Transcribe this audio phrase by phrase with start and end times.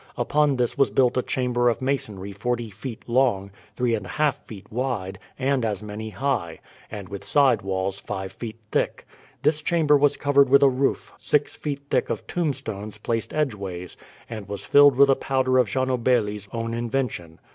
[0.17, 4.43] Upon this was built a chamber of masonry forty feet long, three and a half
[4.47, 9.05] feet wide, and as many high, and with side walls five feet thick.
[9.43, 13.95] This chamber was covered with a roof six feet thick of tombstones placed edgeways,
[14.27, 17.37] and was filled with a powder of Gianobelli's own invention.